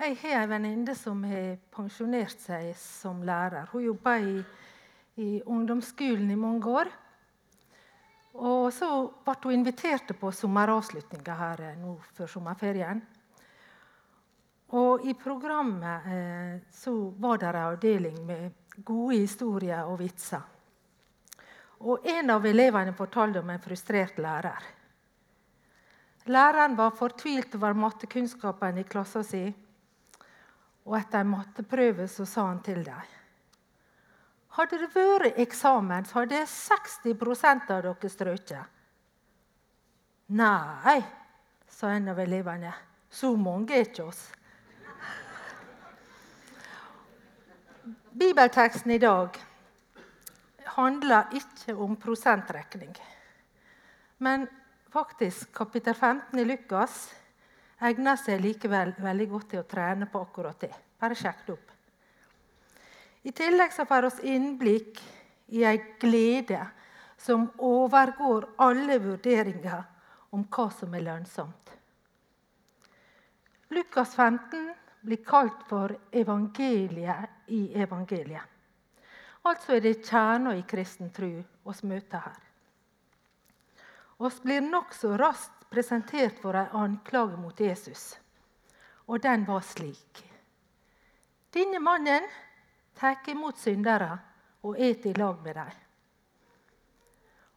Jeg 0.00 0.14
har 0.22 0.46
en 0.46 0.48
venninne 0.48 0.94
som 0.96 1.18
har 1.28 1.58
pensjonert 1.76 2.40
seg 2.40 2.70
som 2.80 3.18
lærer. 3.20 3.68
Hun 3.68 3.82
jobba 3.84 4.14
i, 4.24 4.38
i 5.20 5.28
ungdomsskolen 5.44 6.30
i 6.32 6.38
mange 6.40 6.72
år. 6.72 6.88
Og 8.40 8.70
så 8.72 8.88
ble 9.26 9.36
hun 9.42 9.58
invitert 9.58 10.14
på 10.16 10.32
sommeravslutninga 10.32 11.36
her 11.42 11.64
eh, 11.66 11.76
nå 11.82 11.98
før 12.16 12.32
sommerferien. 12.32 13.04
Og 14.80 15.04
i 15.04 15.12
programmet 15.20 16.10
eh, 16.16 16.56
så 16.72 16.96
var 17.20 17.44
det 17.44 17.52
en 17.52 17.62
avdeling 17.66 18.20
med 18.24 18.80
gode 18.80 19.20
historier 19.20 19.84
og 19.84 20.00
vitser. 20.00 20.46
Og 21.84 22.08
en 22.08 22.38
av 22.40 22.46
elevene 22.48 22.96
fortalte 22.96 23.44
om 23.44 23.52
en 23.52 23.66
frustrert 23.68 24.16
lærer. 24.16 24.76
Læreren 26.32 26.72
var 26.78 26.96
fortvilt 26.96 27.60
over 27.60 27.76
mattekunnskapene 27.76 28.80
i 28.80 28.88
klassen 28.88 29.34
sin. 29.36 29.58
Og 30.90 30.96
etter 30.98 31.22
en 31.22 31.30
matteprøve 31.30 32.08
så 32.10 32.26
sa 32.26 32.48
han 32.48 32.62
til 32.66 32.82
dem 32.82 33.16
Hadde 34.56 34.80
det 34.82 34.88
vært 34.90 35.38
eksamen, 35.38 36.04
så 36.04 36.24
hadde 36.24 36.40
60% 36.50 37.68
av 37.70 37.84
dere 37.84 38.08
strøket. 38.10 38.72
Nei, 40.34 40.96
sa 41.70 41.92
en 41.94 42.10
av 42.10 42.18
elevene. 42.18 42.72
Så 43.06 43.30
mange 43.38 43.78
er 43.78 43.86
ikke 43.86 44.08
oss. 44.10 44.24
Bibelteksten 48.10 48.90
i 48.90 48.98
dag 48.98 49.38
handler 50.74 51.30
ikke 51.38 51.78
om 51.78 51.94
prosentrekning. 51.94 52.98
Men 54.18 54.48
faktisk 54.90 55.54
kapittel 55.54 55.94
15 55.94 56.42
i 56.42 56.48
Lukas 56.50 57.06
egner 57.88 58.18
seg 58.20 58.42
likevel 58.42 58.92
veldig 59.00 59.28
godt 59.30 59.48
til 59.52 59.62
å 59.62 59.68
trene 59.68 60.08
på 60.10 60.20
akkurat 60.20 60.60
det. 60.60 60.72
Bare 61.00 61.16
sjekk 61.16 61.46
det 61.46 61.54
opp. 61.54 61.70
I 63.22 63.32
tillegg 63.36 63.72
så 63.72 63.84
får 63.88 64.08
vi 64.20 64.34
innblikk 64.34 65.00
i 65.56 65.64
ei 65.68 65.80
glede 66.00 66.60
som 67.20 67.50
overgår 67.58 68.46
alle 68.64 68.96
vurderinger 69.02 69.82
om 70.32 70.46
hva 70.48 70.68
som 70.72 70.94
er 70.94 71.04
lønnsomt. 71.04 71.74
Lukas 73.70 74.14
15 74.16 74.70
blir 75.00 75.20
kalt 75.24 75.66
for 75.68 75.92
evangeliet 76.12 77.52
i 77.54 77.60
evangeliet. 77.80 78.46
Altså 79.48 79.76
er 79.76 79.84
det 79.84 80.00
kjerna 80.04 80.52
i 80.56 80.66
kristen 80.68 81.12
tro 81.16 81.30
vi 81.30 81.88
møter 81.88 82.24
her. 82.24 82.40
Vi 84.20 84.30
blir 84.44 84.64
nokså 84.66 85.14
raskt 85.16 85.59
presentert 85.70 86.38
for 86.42 86.54
en 86.54 86.72
anklage 86.72 87.36
mot 87.36 87.60
Jesus. 87.60 88.18
Og 89.06 89.22
den 89.22 89.44
var 89.46 89.60
slik. 89.60 90.24
Denne 91.50 91.78
mannen 91.82 92.26
tar 92.94 93.22
imot 93.30 93.58
syndere 93.58 94.10
og 94.62 94.78
eter 94.78 95.10
i 95.10 95.18
lag 95.18 95.38
med 95.42 95.56
dem. 95.56 95.70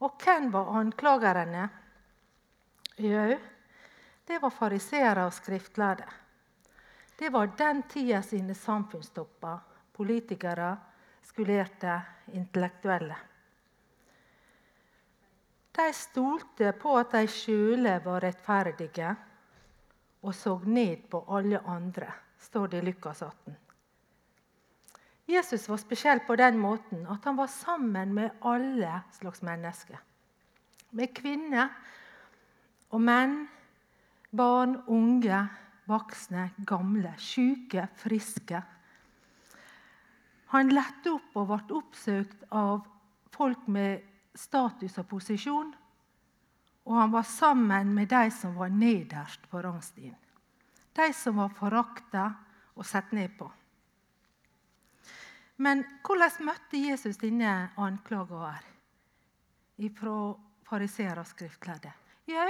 Og 0.03 0.15
hvem 0.23 0.49
var 0.51 0.71
anklagerne? 0.79 1.67
Jo, 2.97 3.37
det 4.27 4.39
var 4.41 4.53
fariseere 4.53 5.25
og 5.25 5.33
skriftlærde. 5.33 6.07
Det 7.17 7.29
var 7.29 7.51
den 7.57 7.83
tida 7.89 8.21
sine 8.21 8.55
samfunnstopper, 8.55 9.59
politikere, 9.93 10.75
skulerte, 11.21 12.01
intellektuelle. 12.33 13.15
De 15.73 15.89
stolte 15.93 16.71
på 16.77 16.93
at 16.99 17.15
de 17.15 17.25
sjøle 17.31 17.95
var 18.05 18.21
rettferdige, 18.21 19.15
og 20.23 20.35
så 20.37 20.59
ned 20.69 21.07
på 21.09 21.23
alle 21.33 21.59
andre, 21.67 22.11
står 22.39 22.67
det 22.71 22.83
i 22.83 22.85
Lukas 22.91 23.23
18. 23.25 23.55
Jesus 25.27 25.65
var 25.69 25.79
spesiell 25.79 26.21
på 26.27 26.35
den 26.35 26.59
måten 26.59 27.07
at 27.09 27.25
han 27.25 27.37
var 27.39 27.49
sammen 27.49 28.13
med 28.13 28.43
alle 28.45 29.01
slags 29.15 29.41
mennesker. 29.41 29.97
Med 30.91 31.13
kvinner 31.15 31.71
og 32.93 33.01
menn, 33.01 33.47
barn, 34.29 34.77
unge, 34.87 35.41
voksne, 35.89 36.51
gamle, 36.67 37.15
syke, 37.17 37.87
friske. 37.97 38.61
Han 40.53 40.69
lette 40.69 41.15
opp 41.15 41.37
og 41.39 41.49
ble 41.49 41.79
oppsøkt 41.79 42.45
av 42.53 42.83
folk 43.33 43.65
med 43.65 44.12
status 44.35 44.97
og 45.01 45.07
posisjon. 45.09 45.73
Og 46.83 46.95
han 46.99 47.11
var 47.13 47.23
sammen 47.27 47.93
med 47.95 48.09
de 48.11 48.27
som 48.31 48.55
var 48.59 48.73
nederst 48.73 49.45
på 49.49 49.61
rangstien. 49.63 50.17
De 50.93 51.13
som 51.15 51.39
var 51.39 51.53
forakta 51.55 52.25
og 52.75 52.85
sett 52.85 53.11
ned 53.15 53.37
på. 53.37 53.47
Men 55.63 55.83
hvordan 56.03 56.47
møtte 56.49 56.81
Jesus 56.81 57.19
denne 57.21 57.71
anklaga 57.79 58.39
her 58.49 59.89
fra 59.97 60.15
fariseer 60.67 61.19
og 61.21 61.27
skriftlærde? 61.29 61.93
Jo, 62.27 62.45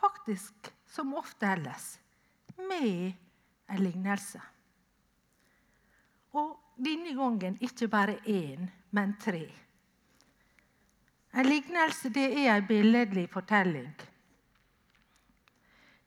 faktisk 0.00 0.70
som 0.90 1.14
ofte 1.16 1.48
ellers 1.48 1.96
med 2.56 3.14
en 3.66 3.82
lignelse. 3.82 4.40
Og 6.36 6.56
denne 6.76 7.14
gangen 7.16 7.56
ikke 7.64 7.88
bare 7.88 8.18
én, 8.28 8.68
men 8.90 9.16
tre. 9.20 9.46
En 11.36 11.44
lignelse 11.44 12.08
det 12.08 12.30
er 12.32 12.54
en 12.54 12.66
billedlig 12.66 13.26
fortelling. 13.28 13.90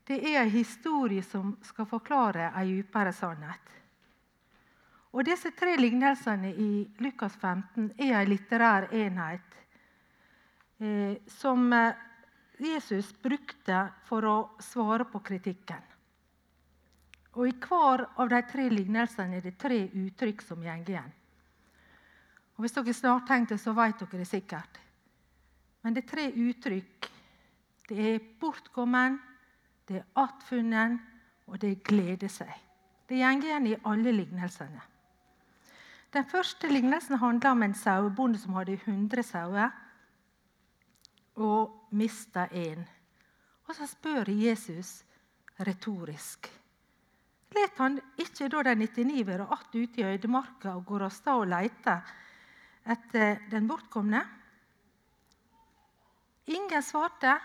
Det 0.09 0.17
er 0.25 0.39
en 0.41 0.49
historie 0.49 1.21
som 1.21 1.51
skal 1.61 1.85
forklare 1.85 2.47
en 2.49 2.71
dypere 2.71 3.13
sannhet. 3.13 3.75
Og 5.13 5.25
Disse 5.25 5.51
tre 5.57 5.75
lignelsene 5.77 6.49
i 6.49 6.71
Lukas 7.01 7.37
15 7.37 7.91
er 7.97 8.15
en 8.17 8.29
litterær 8.29 8.89
enhet 8.93 9.55
eh, 10.81 11.21
som 11.29 11.69
eh, 11.73 11.93
Jesus 12.57 13.13
brukte 13.21 13.85
for 14.09 14.25
å 14.25 14.35
svare 14.65 15.05
på 15.13 15.21
kritikken. 15.29 15.85
Og 17.37 17.47
I 17.47 17.55
hver 17.61 18.07
av 18.17 18.33
de 18.33 18.41
tre 18.49 18.65
lignelsene 18.73 19.37
er 19.37 19.45
det 19.45 19.57
tre 19.61 19.83
uttrykk 19.93 20.41
som 20.41 20.65
går 20.65 20.89
igjen. 20.89 21.15
Og 22.57 22.65
Hvis 22.65 22.73
dere 22.75 22.93
snart 22.97 23.29
tenkte, 23.29 23.61
så 23.61 23.77
vet 23.77 24.01
dere 24.01 24.25
det 24.25 24.27
sikkert. 24.27 24.85
Men 25.81 25.95
det 25.95 26.03
er 26.03 26.11
tre 26.11 26.25
uttrykk. 26.33 27.09
Det 27.89 27.99
er 28.13 28.25
bortkommen, 28.39 29.17
det 29.87 30.01
er 30.01 30.07
attfunnen, 30.21 30.99
og 31.47 31.61
det 31.61 31.71
er 31.71 31.83
glede 31.85 32.29
seg. 32.29 32.51
Det 33.09 33.17
går 33.17 33.45
igjen 33.47 33.67
i 33.71 33.77
alle 33.89 34.13
lignelsene. 34.13 34.81
Den 36.13 36.25
første 36.25 36.69
lignelsen 36.69 37.17
handler 37.21 37.53
om 37.53 37.63
en 37.63 37.73
sauebonde 37.77 38.37
som 38.41 38.53
hadde 38.57 38.77
100 38.77 39.23
sauer 39.23 39.69
og 41.35 41.89
mista 41.91 42.47
én. 42.51 42.81
Og 43.67 43.75
så 43.75 43.85
spør 43.87 44.29
Jesus 44.29 45.03
retorisk. 45.59 46.49
Let 47.53 47.77
han 47.81 47.97
ikke 48.17 48.49
da 48.49 48.63
de 48.63 48.75
99 48.75 49.27
være 49.27 49.47
att 49.49 49.75
ute 49.75 50.01
i 50.01 50.03
øydemarka 50.03 50.75
og 50.75 50.85
går 50.85 51.03
av 51.03 51.09
sted 51.09 51.33
og 51.33 51.47
leter 51.47 52.01
etter 52.85 53.39
den 53.49 53.67
bortkomne? 53.67 54.21
Ingen 56.45 56.83
svarte, 56.83 57.35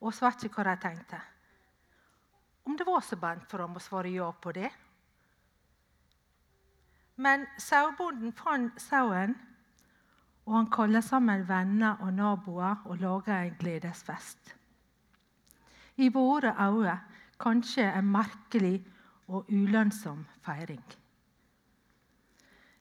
og 0.00 0.14
svarte 0.14 0.48
ikke 0.48 0.62
hva 0.62 0.74
de 0.74 0.82
tenkte. 0.82 1.20
Om 2.66 2.76
det 2.76 2.86
var 2.86 3.00
så 3.00 3.16
bent 3.16 3.46
for 3.50 3.62
ham 3.62 3.76
å 3.78 3.82
svare 3.82 4.10
ja 4.10 4.28
på 4.32 4.52
det. 4.52 4.70
Men 7.16 7.46
sauebonden 7.62 8.34
fant 8.36 8.80
sauen, 8.82 9.36
og 10.46 10.52
han 10.54 10.68
kaller 10.70 11.02
sammen 11.02 11.46
venner 11.48 12.02
og 12.04 12.12
naboer 12.14 12.84
og 12.84 13.00
lager 13.00 13.38
en 13.38 13.56
gledesfest. 13.58 14.52
I 15.96 16.10
våre 16.12 16.52
øyne 16.60 16.98
kanskje 17.40 17.88
en 17.88 18.12
merkelig 18.12 18.84
og 19.28 19.48
ulønnsom 19.48 20.26
feiring. 20.44 20.84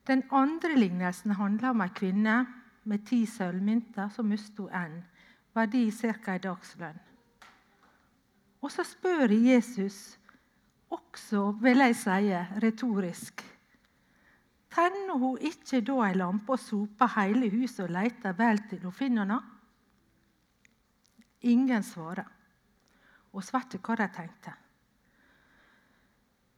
Den 0.08 0.24
andre 0.32 0.76
lignelsen 0.78 1.32
handler 1.40 1.70
om 1.74 1.82
ei 1.82 1.90
kvinne 1.96 2.36
med 2.84 3.06
ti 3.08 3.24
sølvmynter 3.26 4.12
som 4.14 4.30
mistet 4.30 4.70
en 4.78 5.00
verdi 5.56 5.90
ca. 5.92 6.36
en 6.36 6.42
dagslønn. 6.44 7.02
Og 8.62 8.72
så 8.72 8.84
spør 8.84 9.32
Jesus, 9.32 10.18
også 10.90 11.52
vil 11.62 11.84
jeg 11.84 11.96
si 11.96 12.32
retorisk 12.64 13.44
Tenner 14.76 15.16
hun 15.16 15.40
ikke 15.40 15.80
da 15.88 16.02
ei 16.04 16.16
lampe 16.20 16.52
og 16.52 16.60
soper 16.60 17.14
hele 17.16 17.48
huset 17.54 17.86
og 17.86 17.94
leter 17.96 18.34
vel 18.36 18.60
til 18.68 18.82
hun 18.84 18.92
finner 18.92 19.24
henne? 19.24 19.38
Ingen 21.48 21.84
svarer. 21.84 22.28
Og 23.32 23.44
svarte 23.44 23.80
hva 23.80 23.96
de 24.00 24.08
tenkte. 24.12 24.52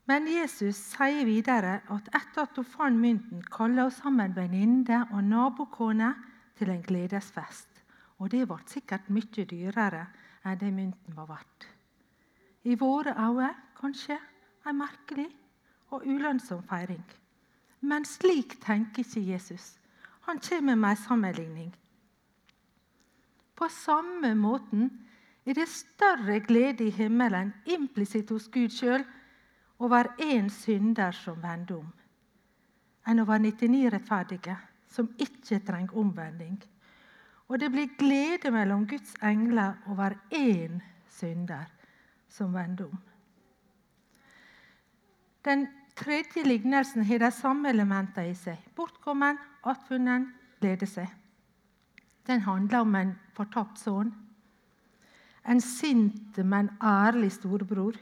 Men 0.09 0.25
Jesus 0.31 0.79
sier 0.95 1.27
videre 1.27 1.81
at 1.93 2.09
etter 2.15 2.47
at 2.47 2.57
hun 2.57 2.65
fant 2.65 3.01
mynten, 3.01 3.43
kaller 3.53 3.89
hun 3.89 3.93
sammen 3.93 4.35
venninne 4.35 5.03
og 5.11 5.23
nabokone 5.23 6.13
til 6.57 6.71
en 6.73 6.85
gledesfest. 6.85 7.76
Og 8.17 8.31
det 8.31 8.47
ble 8.49 8.57
sikkert 8.65 9.09
mye 9.13 9.45
dyrere 9.45 10.05
enn 10.43 10.59
det 10.59 10.71
mynten 10.73 11.15
var 11.17 11.29
verdt. 11.29 11.67
I 12.63 12.75
våre 12.75 13.13
øyne 13.13 13.53
kanskje 13.77 14.17
en 14.67 14.77
merkelig 14.77 15.27
og 15.91 16.05
ulønnsom 16.05 16.63
feiring. 16.67 17.03
Men 17.81 18.05
slik 18.05 18.57
tenker 18.63 19.05
ikke 19.05 19.21
Jesus. 19.31 19.77
Han 20.27 20.39
kommer 20.39 20.75
med 20.75 20.89
en 20.89 21.03
sammenligning. 21.03 21.75
På 23.55 23.67
samme 23.69 24.35
måten 24.35 24.89
er 25.45 25.53
det 25.53 25.67
større 25.69 26.39
glede 26.39 26.87
i 26.87 26.89
himmelen, 26.89 27.53
implisitt 27.65 28.29
hos 28.29 28.49
Gud 28.53 28.69
sjøl, 28.69 29.05
over 29.79 30.09
én 30.19 30.49
synder 30.49 31.11
som 31.11 31.37
vender 31.41 31.77
om, 31.77 31.89
enn 33.07 33.21
over 33.21 33.37
99 33.37 33.91
rettferdige 33.93 34.55
som 34.89 35.09
ikke 35.21 35.59
trenger 35.65 35.97
omvending. 35.97 36.57
Og 37.47 37.59
det 37.59 37.69
blir 37.71 37.93
glede 37.99 38.51
mellom 38.51 38.83
Guds 38.87 39.13
engler 39.23 39.77
over 39.87 40.17
én 40.35 40.81
synder 41.09 41.69
som 42.29 42.53
vender 42.53 42.89
om. 42.89 42.97
Den 45.45 45.67
tredje 45.95 46.43
lignelsen 46.43 47.05
har 47.07 47.23
de 47.23 47.31
samme 47.31 47.69
elementene 47.69 48.33
i 48.33 48.35
seg. 48.35 48.59
Bortkommen, 48.75 49.39
attfunnen, 49.63 50.27
glede 50.59 50.89
seg. 50.89 51.07
Den 52.27 52.43
handler 52.43 52.83
om 52.83 52.95
en 52.99 53.13
fortapt 53.37 53.79
sønn. 53.79 54.11
En 55.47 55.61
sint, 55.63 56.37
men 56.43 56.69
ærlig 56.83 57.31
storebror. 57.31 57.95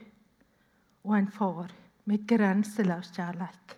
Og 1.06 1.14
en 1.14 1.30
far 1.30 1.70
med 2.04 2.26
grenseløs 2.26 3.12
kjærlighet. 3.14 3.76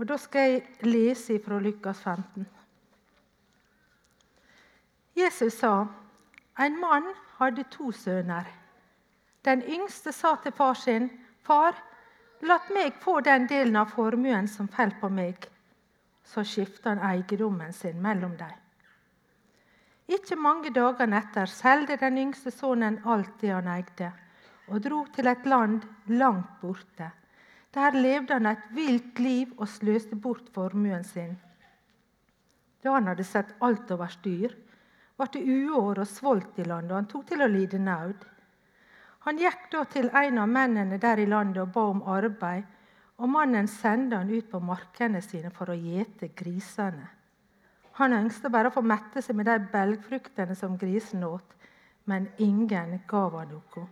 Og 0.00 0.08
Da 0.08 0.16
skal 0.16 0.50
jeg 0.50 0.62
lese 0.88 1.36
fra 1.44 1.58
Lukas 1.60 2.00
15. 2.00 2.46
Jesus 5.22 5.58
sa 5.58 5.86
en 6.58 6.80
mann 6.80 7.06
hadde 7.38 7.64
to 7.70 7.92
sønner. 7.92 8.48
Den 9.44 9.62
yngste 9.62 10.12
sa 10.12 10.34
til 10.42 10.52
far 10.52 10.74
sin, 10.74 11.10
'Far, 11.42 11.74
la 12.42 12.58
meg 12.74 12.94
få 13.00 13.20
den 13.20 13.46
delen 13.46 13.76
av 13.76 13.90
formuen 13.90 14.48
som 14.48 14.68
faller 14.68 14.98
på 15.00 15.08
meg.' 15.08 15.48
Så 16.24 16.44
skifta 16.44 16.88
han 16.88 17.02
eiendommen 17.02 17.72
sin 17.72 18.02
mellom 18.02 18.36
dem. 18.36 18.52
Ikke 20.08 20.36
mange 20.36 20.70
dagene 20.70 21.18
etter 21.18 21.46
solgte 21.46 21.96
den 21.96 22.18
yngste 22.18 22.50
sønnen 22.50 23.00
alt 23.04 23.40
det 23.40 23.50
han 23.50 23.68
eide, 23.68 24.12
og 24.68 24.82
dro 24.82 25.04
til 25.14 25.26
et 25.26 25.46
land 25.46 25.82
langt 26.06 26.60
borte. 26.60 27.10
Der 27.74 27.90
levde 27.90 28.34
han 28.34 28.46
et 28.46 28.64
vilt 28.70 29.18
liv 29.18 29.54
og 29.56 29.68
sløste 29.68 30.16
bort 30.16 30.50
formuen 30.54 31.04
sin. 31.04 31.38
Da 32.82 32.92
han 32.92 33.06
hadde 33.06 33.24
sett 33.24 33.54
alt 33.60 33.90
over 33.90 34.06
styr, 34.06 34.54
ble 35.16 35.28
det 35.32 35.42
uår 35.44 36.02
og 36.02 36.08
svolt 36.08 36.58
i 36.58 36.66
landet, 36.66 36.90
og 36.92 36.98
han 37.00 37.10
tok 37.10 37.26
til 37.28 37.44
å 37.44 37.50
lide 37.50 37.78
nød. 37.78 38.28
Han 39.26 39.38
gikk 39.38 39.68
da 39.70 39.84
til 39.86 40.10
en 40.18 40.38
av 40.42 40.48
mennene 40.50 40.98
der 40.98 41.20
i 41.22 41.28
landet 41.30 41.62
og 41.62 41.74
ba 41.74 41.84
om 41.92 42.02
arbeid, 42.10 42.64
og 43.22 43.30
mannen 43.30 43.68
sendte 43.70 44.18
han 44.18 44.30
ut 44.32 44.48
på 44.50 44.58
markene 44.64 45.20
sine 45.22 45.52
for 45.54 45.70
å 45.70 45.78
gjete 45.78 46.32
grisene. 46.34 47.06
Han 48.00 48.16
ønsket 48.16 48.50
bare 48.50 48.70
å 48.70 48.74
få 48.74 48.82
mette 48.82 49.22
seg 49.22 49.36
med 49.36 49.46
de 49.46 49.58
belgfruktene 49.72 50.56
som 50.58 50.78
grisen 50.80 51.22
åt, 51.28 51.54
men 52.08 52.30
ingen 52.42 52.96
gav 53.06 53.36
han 53.38 53.52
noe. 53.52 53.84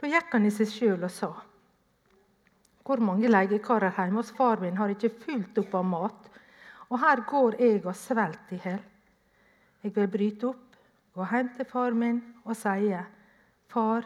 Da 0.00 0.10
gikk 0.10 0.32
han 0.32 0.48
i 0.48 0.52
seg 0.52 0.72
sjøl 0.72 1.06
og 1.06 1.12
sa:" 1.12 1.30
Hvor 2.86 3.00
mange 3.02 3.28
leiekarer 3.28 3.94
hjemme 3.94 4.20
hos 4.20 4.30
far 4.30 4.60
min 4.62 4.76
har 4.78 4.92
ikke 4.94 5.10
fylt 5.10 5.58
opp 5.58 5.72
av 5.74 5.84
mat, 5.84 6.28
og 6.90 7.00
her 7.02 7.22
går 7.26 7.56
jeg 7.60 7.80
og 7.84 7.96
svelter 7.98 8.54
i 8.54 8.60
hjel. 8.62 8.82
Jeg 9.86 9.94
vil 9.94 10.08
bryte 10.10 10.48
opp, 10.48 10.78
gå 11.14 11.24
hjem 11.30 11.52
til 11.54 11.66
far 11.70 11.94
min 11.94 12.16
og 12.44 12.56
sie:" 12.58 13.04
Far, 13.70 14.02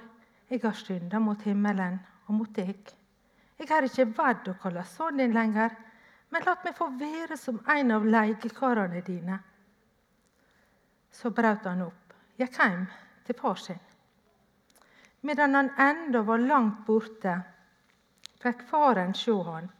jeg 0.50 0.60
har 0.62 0.76
synda 0.76 1.18
mot 1.18 1.42
himmelen 1.42 1.98
og 2.26 2.34
mot 2.34 2.52
deg. 2.56 2.92
Jeg 3.58 3.70
er 3.70 3.86
ikke 3.88 4.06
verd 4.18 4.50
å 4.50 4.54
kalle 4.60 4.84
sønnen 4.84 5.22
din 5.22 5.32
lenger, 5.32 5.70
men 6.30 6.44
la 6.44 6.56
meg 6.64 6.76
få 6.76 6.90
være 7.00 7.36
som 7.36 7.62
en 7.76 7.90
av 7.96 8.04
leiekarene 8.04 9.00
dine. 9.06 9.38
Så 11.10 11.30
brøt 11.30 11.64
han 11.64 11.82
opp, 11.88 12.14
gikk 12.36 12.60
hjem 12.60 12.86
til 13.24 13.40
far 13.40 13.56
sin. 13.56 13.80
Medan 15.22 15.54
han 15.54 15.72
enda 15.78 16.22
var 16.22 16.44
langt 16.44 16.84
borte, 16.86 17.40
fikk 18.42 18.68
faren 18.68 19.14
se 19.14 19.32
han, 19.48 19.72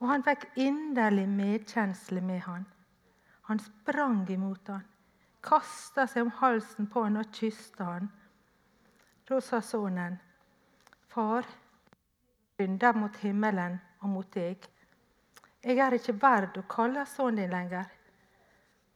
og 0.00 0.08
han 0.08 0.24
fikk 0.24 0.48
inderlig 0.56 1.28
medkjensle 1.28 2.20
med 2.20 2.40
han. 2.48 2.64
Han 3.48 3.58
sprang 3.58 4.24
imot 4.30 4.68
han, 4.68 4.84
kasta 5.40 6.06
seg 6.06 6.26
om 6.26 6.32
halsen 6.40 6.88
på 6.90 7.04
han 7.04 7.20
og 7.20 7.30
kysste 7.34 7.84
han. 7.84 8.08
Da 9.28 9.40
sa 9.40 9.60
sønnen, 9.60 10.18
'Far, 11.08 11.46
synder 12.56 12.92
mot 12.96 13.16
himmelen 13.16 13.80
og 14.00 14.08
mot 14.08 14.34
deg.' 14.34 14.68
'Jeg 15.62 15.78
er 15.78 15.94
ikke 15.94 16.20
verd 16.22 16.58
å 16.58 16.66
kalle 16.68 17.06
sønnen 17.06 17.42
din 17.42 17.50
lenger.' 17.50 17.94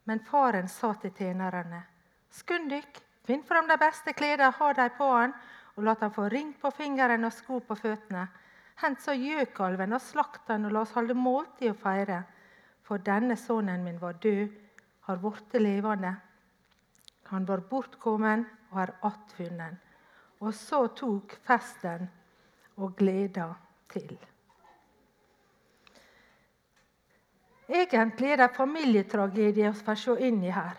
Men 0.05 0.21
faren 0.21 0.69
sa 0.69 0.93
til 0.95 1.11
tjenerne, 1.11 1.83
'Skund 2.31 2.71
dykk, 2.71 3.03
finn 3.25 3.43
fram 3.43 3.69
de 3.69 3.77
beste 3.79 4.13
klærne, 4.13 4.51
ha 4.51 4.73
dem 4.73 4.91
på 4.99 5.11
han, 5.15 5.35
og 5.77 5.85
la 5.85 5.95
han 6.01 6.11
få 6.11 6.29
ring 6.29 6.55
på 6.55 6.71
fingeren 6.71 7.25
og 7.25 7.33
sko 7.33 7.61
på 7.61 7.75
føttene.' 7.75 8.29
Hent 8.83 9.03
så 9.05 9.13
gjøkalven 9.15 9.93
og 9.93 10.01
slakt 10.01 10.49
den, 10.49 10.65
og 10.67 10.73
la 10.73 10.81
oss 10.83 10.95
holde 10.97 11.15
måltid 11.15 11.71
og 11.71 11.77
feire. 11.83 12.23
For 12.83 12.99
denne 12.99 13.37
sønnen 13.37 13.85
min 13.85 14.01
var 14.01 14.17
død, 14.23 14.49
har 15.07 15.21
blitt 15.23 15.55
levende. 15.61 16.17
Han 17.33 17.49
var 17.49 17.65
bortkommen 17.71 18.45
og 18.71 18.83
er 18.83 18.93
attfunnen. 19.09 19.79
Og 20.45 20.53
så 20.55 20.85
tok 20.97 21.33
festen 21.47 22.09
og 22.77 22.97
gleda 22.99 23.49
til. 23.93 24.19
Egentlig 27.73 28.33
er 28.35 28.43
det 28.43 28.51
familietragedie 28.57 29.71
vi 29.73 29.85
får 29.87 30.01
se 30.03 30.17
inn 30.29 30.43
i 30.45 30.53
her. 30.53 30.77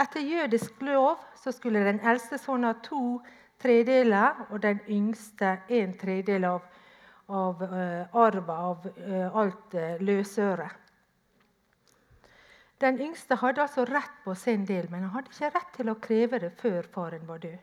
Etter 0.00 0.24
jødisk 0.24 0.80
lov 0.86 1.18
skulle 1.36 1.84
den 1.84 2.00
eldste 2.00 2.38
sønnen 2.38 2.70
ha 2.70 2.76
to 2.82 3.20
tredeler, 3.60 4.46
og 4.50 4.62
den 4.62 4.80
yngste 4.88 5.58
en 5.68 5.92
tredel 5.98 6.46
av, 6.48 6.62
av 7.28 7.60
uh, 7.60 8.22
arva 8.24 8.56
av 8.70 8.86
uh, 8.86 9.36
alt 9.42 9.74
uh, 9.74 9.98
løsøret. 10.00 10.89
Den 12.80 13.00
yngste 13.00 13.36
hadde 13.36 13.62
altså 13.62 13.84
rett 13.84 14.22
på 14.24 14.34
sin 14.34 14.64
del, 14.66 14.86
men 14.90 15.02
han 15.02 15.10
hadde 15.10 15.32
ikke 15.32 15.50
rett 15.54 15.72
til 15.76 15.90
å 15.92 15.98
kreve 16.00 16.38
det 16.40 16.50
før 16.60 16.86
faren 16.94 17.26
var 17.28 17.42
død. 17.42 17.58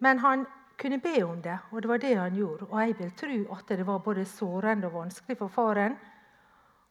Men 0.00 0.18
han 0.18 0.46
kunne 0.78 1.00
be 1.02 1.24
om 1.24 1.42
det, 1.42 1.58
og 1.70 1.82
det 1.82 1.88
var 1.88 1.98
det 1.98 2.14
han 2.16 2.36
gjorde. 2.36 2.68
Og 2.70 2.80
jeg 2.80 2.98
vil 2.98 3.10
tro 3.18 3.38
at 3.56 3.68
det 3.68 3.86
var 3.86 3.98
både 3.98 4.24
sårende 4.24 4.86
og 4.86 4.94
vanskelig 4.94 5.36
for 5.38 5.52
faren 5.52 5.98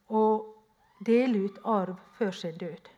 å 0.09 0.23
dele 1.05 1.45
ut 1.47 1.59
arv 1.65 1.95
før 2.17 2.31
sin 2.31 2.57
død. 2.57 2.91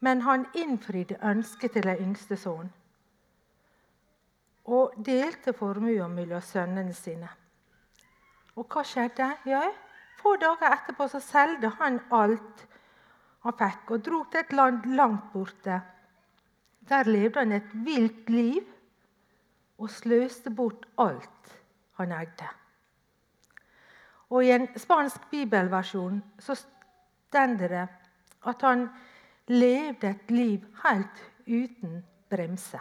Men 0.00 0.20
han 0.20 0.46
innfridde 0.54 1.18
ønsket 1.22 1.72
til 1.72 1.90
den 1.90 2.08
yngste 2.08 2.36
sønnen 2.36 2.72
og 4.64 4.94
delte 5.04 5.52
formuen 5.52 6.14
mellom 6.16 6.40
sønnene 6.40 6.94
sine. 6.96 7.28
Og 8.56 8.64
hva 8.72 8.80
skjedde? 8.86 9.26
Ja, 9.44 9.66
Få 10.24 10.36
dager 10.40 10.72
etterpå 10.72 11.04
så 11.12 11.20
solgte 11.20 11.68
han 11.78 11.98
alt 12.14 12.62
han 13.44 13.56
fikk, 13.58 13.90
og 13.90 14.04
dro 14.04 14.22
til 14.30 14.40
et 14.40 14.52
land 14.56 14.86
langt 14.96 15.32
borte. 15.32 15.80
Der 16.88 17.08
levde 17.08 17.40
han 17.40 17.52
et 17.52 17.72
vilt 17.84 18.30
liv 18.30 18.64
og 19.78 19.90
sløste 19.90 20.50
bort 20.50 20.86
alt 20.98 21.56
han 21.98 22.12
eide. 22.12 22.48
Og 24.30 24.44
I 24.44 24.54
en 24.56 24.66
spansk 24.78 25.28
bibelversjon 25.30 26.22
så 26.40 26.56
stender 26.56 27.68
det 27.68 27.86
at 28.48 28.64
han 28.64 28.88
levde 29.48 30.10
et 30.10 30.30
liv 30.30 30.64
helt 30.84 31.22
uten 31.46 32.00
bremse. 32.30 32.80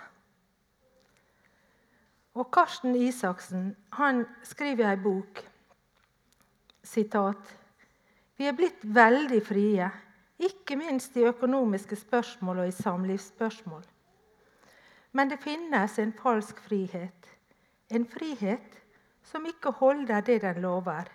Og 2.33 2.49
Karsten 2.51 2.95
Isaksen 2.95 3.75
han 3.93 4.23
skriver 4.43 4.87
i 4.87 4.93
ei 4.95 5.01
bok 5.01 5.43
sitat, 6.83 7.59
Vi 8.37 8.47
er 8.49 8.55
blitt 8.57 8.81
veldig 8.81 9.39
frie, 9.45 9.89
ikke 10.45 10.75
minst 10.79 11.17
i 11.17 11.25
økonomiske 11.27 11.95
spørsmål 11.95 12.63
og 12.63 12.67
i 12.67 12.75
samlivsspørsmål. 12.77 13.83
Men 15.13 15.29
det 15.29 15.39
finnes 15.43 15.99
en 15.99 16.13
falsk 16.13 16.59
frihet. 16.65 17.29
En 17.91 18.05
frihet 18.09 18.79
som 19.23 19.45
ikke 19.45 19.71
holder 19.71 20.21
det 20.21 20.41
den 20.41 20.61
lover. 20.61 21.09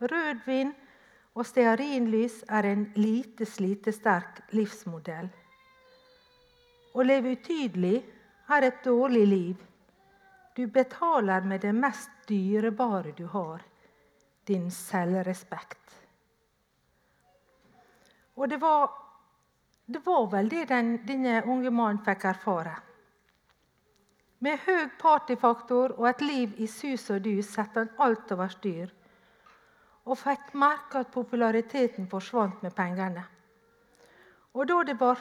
Rødvin 0.00 0.72
og 1.34 1.46
stearinlys 1.46 2.42
er 2.48 2.68
en 2.68 2.86
lite 2.96 3.46
slitesterk 3.48 4.42
livsmodell. 4.52 5.30
Å 6.92 7.04
leve 7.06 7.32
utydelig 7.38 8.02
er 8.52 8.66
et 8.68 8.82
dårlig 8.84 9.26
liv. 9.26 9.62
Du 10.56 10.66
betaler 10.68 11.40
med 11.48 11.62
det 11.64 11.72
mest 11.72 12.10
dyrebare 12.28 13.14
du 13.16 13.24
har, 13.32 13.62
din 14.48 14.70
selvrespekt. 14.70 16.01
Og 18.36 18.48
det 18.48 18.60
var 18.60 18.90
det 19.86 20.06
var 20.06 20.26
vel 20.30 20.48
det 20.48 20.68
den, 20.70 20.94
denne 21.06 21.42
unge 21.42 21.70
mannen 21.70 22.00
fikk 22.06 22.24
erfare. 22.30 22.76
Med 24.42 24.62
høy 24.64 24.88
partyfaktor 24.98 25.96
og 25.98 26.08
et 26.08 26.22
liv 26.22 26.54
i 26.62 26.66
sus 26.70 27.08
og 27.10 27.22
dus 27.26 27.50
satte 27.52 27.82
han 27.82 27.90
alt 28.06 28.32
over 28.32 28.50
styr. 28.54 28.92
Og 30.06 30.18
fikk 30.18 30.54
merke 30.58 31.02
at 31.02 31.12
populariteten 31.14 32.08
forsvant 32.10 32.62
med 32.62 32.74
pengene. 32.74 33.26
Og 34.54 34.66
da 34.68 34.80
det 34.86 34.96
ble 34.98 35.12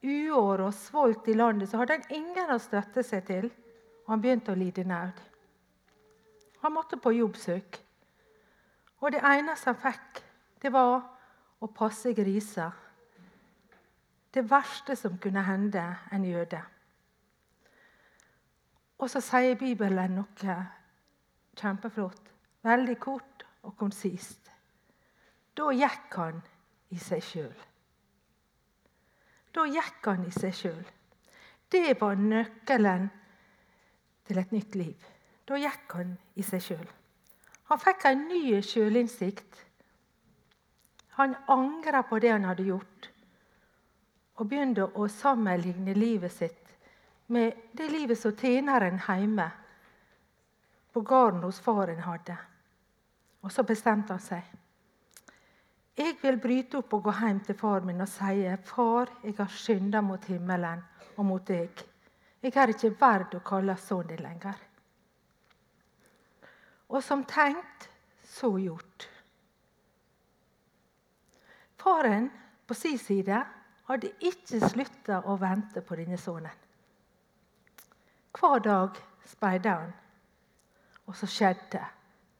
uår 0.00 0.64
og 0.64 0.74
svolt 0.74 1.28
i 1.28 1.36
landet, 1.36 1.68
så 1.70 1.82
hadde 1.82 1.98
han 1.98 2.16
ingen 2.16 2.50
å 2.50 2.58
støtte 2.58 3.04
seg 3.06 3.26
til, 3.28 3.50
og 4.06 4.14
han 4.14 4.22
begynte 4.24 4.54
å 4.54 4.58
lide 4.58 4.84
nød. 4.88 5.20
Han 6.62 6.74
måtte 6.74 6.96
på 6.96 7.12
jobbsøk. 7.14 7.78
Og 9.00 9.12
det 9.12 9.22
eneste 9.24 9.72
han 9.72 9.80
fikk, 9.80 10.22
det 10.62 10.72
var 10.72 11.19
å 11.60 11.68
passe 11.74 12.12
griser. 12.16 12.72
Det 14.30 14.44
verste 14.50 14.96
som 14.96 15.18
kunne 15.18 15.42
hende 15.44 15.82
en 16.12 16.24
jøde. 16.24 16.60
Og 19.00 19.10
så 19.10 19.22
sier 19.24 19.56
Bibelen 19.58 20.18
noe 20.18 20.56
kjempeflott. 21.56 22.26
Veldig 22.64 22.96
kort 23.00 23.44
og 23.64 23.76
konsist. 23.80 24.50
Da 25.56 25.70
gikk 25.72 26.16
han 26.20 26.40
i 26.92 26.98
seg 27.00 27.24
sjøl. 27.24 27.56
Da 29.50 29.64
gikk 29.66 30.06
han 30.06 30.26
i 30.28 30.34
seg 30.34 30.54
sjøl. 30.54 30.84
Det 31.70 31.96
var 32.00 32.20
nøkkelen 32.20 33.08
til 34.26 34.38
et 34.38 34.52
nytt 34.54 34.76
liv. 34.78 35.08
Da 35.48 35.58
gikk 35.58 35.96
han 35.96 36.14
i 36.38 36.44
seg 36.46 36.62
sjøl. 36.62 36.86
Han 37.70 37.80
fikk 37.82 38.06
en 38.10 38.26
ny 38.28 38.60
sjølinnsikt. 38.66 39.64
Han 41.20 41.36
angra 41.46 42.02
på 42.02 42.18
det 42.18 42.30
han 42.32 42.46
hadde 42.48 42.64
gjort, 42.64 43.10
og 44.40 44.46
begynte 44.48 44.86
å 44.96 45.08
sammenligne 45.12 45.92
livet 45.92 46.32
sitt 46.32 46.70
med 47.28 47.58
det 47.76 47.90
livet 47.92 48.18
som 48.18 48.32
tjeneren 48.32 48.96
hjemme 49.04 49.50
på 50.92 51.02
gården 51.04 51.42
hos 51.44 51.60
faren 51.60 52.00
hadde. 52.06 52.38
Og 53.44 53.52
så 53.52 53.66
bestemte 53.68 54.16
han 54.16 54.24
seg. 54.24 54.48
Jeg 56.00 56.16
vil 56.22 56.40
bryte 56.40 56.80
opp 56.80 56.96
og 56.96 57.04
gå 57.04 57.14
hjem 57.20 57.44
til 57.44 57.58
far 57.60 57.84
min 57.84 58.00
og 58.00 58.08
si, 58.08 58.48
'Far, 58.64 59.12
jeg 59.22 59.34
har 59.36 59.52
synda 59.52 60.00
mot 60.00 60.24
himmelen 60.24 60.82
og 61.16 61.24
mot 61.24 61.46
deg.' 61.46 61.84
'Jeg 62.42 62.56
er 62.56 62.68
ikke 62.72 62.96
verd 63.00 63.34
å 63.34 63.44
kalles 63.44 63.84
sønnen 63.84 64.08
din 64.08 64.24
lenger.' 64.24 64.66
Og 66.88 67.02
som 67.02 67.24
tenkt, 67.24 67.90
så 68.24 68.56
gjort. 68.58 69.09
Faren 71.80 72.30
på 72.66 72.74
sin 72.74 72.98
side 72.98 73.38
hadde 73.88 74.12
ikke 74.20 74.60
slutta 74.68 75.22
å 75.26 75.36
vente 75.40 75.82
på 75.82 75.96
denne 75.98 76.18
sønnen. 76.20 76.66
Hver 78.36 78.62
dag 78.62 78.98
speida 79.26 79.72
han, 79.80 79.94
og 81.06 81.16
så 81.18 81.26
skjedde 81.26 81.80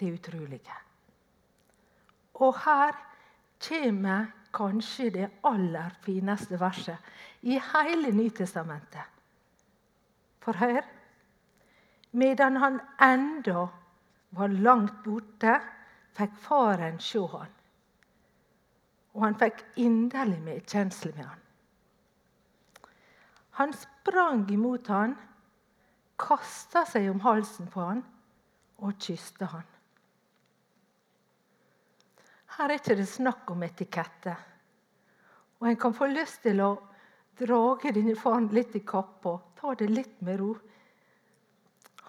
det 0.00 0.12
utrolige. 0.14 0.76
Og 2.40 2.54
her 2.64 2.94
kommer 3.61 4.30
kanskje 4.54 5.11
det 5.14 5.28
aller 5.44 5.97
fineste 6.04 6.59
verset 6.61 7.11
i 7.42 7.59
hele 7.73 8.12
Nytestamentet. 8.14 9.04
For 10.40 10.56
hør 10.56 10.87
Medan 12.12 12.56
han 12.56 12.80
enda 12.99 13.68
var 14.35 14.49
langt 14.49 15.04
borte, 15.04 15.61
fikk 16.16 16.32
faren 16.42 16.99
se 16.99 17.20
han. 17.30 17.52
Og 19.14 19.24
han 19.24 19.38
fikk 19.38 19.64
inderlig 19.82 20.38
medkjensle 20.44 21.12
med 21.16 21.26
han. 21.26 21.42
Han 23.60 23.74
sprang 23.76 24.46
imot 24.52 24.86
han 24.88 25.16
kasta 26.20 26.84
seg 26.88 27.08
om 27.10 27.20
halsen 27.24 27.68
på 27.72 27.82
han 27.84 28.02
og 28.80 28.96
kysta 29.00 29.48
han. 29.50 29.66
Her 32.56 32.68
er 32.68 32.80
ikke 32.80 32.96
det 32.98 33.08
snakk 33.08 33.50
om 33.52 33.62
etikette. 33.64 34.34
Og 35.60 35.68
en 35.68 35.78
kan 35.80 35.94
få 35.96 36.08
lyst 36.10 36.42
til 36.44 36.60
å 36.64 36.70
drage 37.40 37.92
denne 37.96 38.16
faren 38.18 38.48
litt 38.52 38.74
i 38.76 38.82
kappa. 38.84 39.36
Ta 39.60 39.74
det 39.78 39.88
litt 39.90 40.20
med 40.24 40.40
ro. 40.40 40.54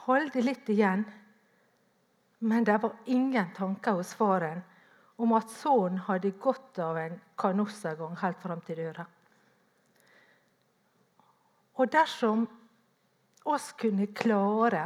Hold 0.07 0.31
det 0.33 0.43
litt 0.43 0.71
igjen. 0.71 1.05
Men 2.47 2.65
det 2.67 2.79
var 2.81 2.97
ingen 3.05 3.51
tanker 3.55 3.99
hos 3.99 4.15
faren 4.17 4.63
om 5.21 5.35
at 5.37 5.51
sønnen 5.53 6.01
hadde 6.07 6.33
godt 6.41 6.79
av 6.81 6.97
en 6.97 7.19
kanossagang 7.39 8.15
helt 8.21 8.39
fram 8.41 8.61
til 8.65 8.81
døra. 8.81 9.05
Og 11.77 11.91
dersom 11.93 12.47
oss 13.49 13.71
kunne 13.79 14.09
klare 14.13 14.83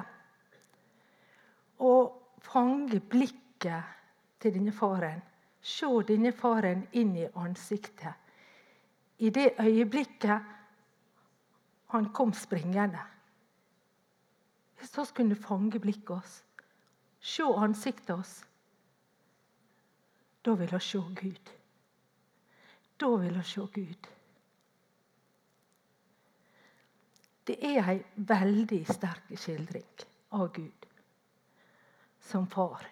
å 1.83 1.93
fange 2.45 2.99
blikket 2.99 3.95
til 4.39 4.53
denne 4.55 4.73
faren. 4.75 5.23
Se 5.65 5.89
denne 6.07 6.31
faren 6.35 6.85
inn 6.93 7.15
i 7.17 7.25
ansiktet. 7.41 8.13
I 9.17 9.31
det 9.33 9.55
øyeblikket 9.59 10.51
han 11.95 12.09
kom 12.13 12.33
springende. 12.35 13.01
Hvis 14.79 14.97
vi 14.97 15.05
kunne 15.15 15.35
fange 15.39 15.79
blikket 15.79 16.11
oss, 16.17 16.43
se 17.19 17.43
ansiktet 17.43 18.11
oss, 18.13 18.43
da 20.45 20.53
vil 20.53 20.71
vi 20.71 20.79
se 20.79 21.01
Gud. 21.21 21.51
Da 22.97 23.09
vil 23.15 23.37
vi 23.37 23.43
se 23.43 23.67
Gud. 23.73 24.11
Det 27.45 27.57
er 27.61 27.89
ei 27.91 27.99
veldig 28.15 28.81
sterk 28.89 29.33
skildring 29.37 30.05
av 30.33 30.47
Gud 30.53 30.85
som 32.25 32.47
far. 32.49 32.85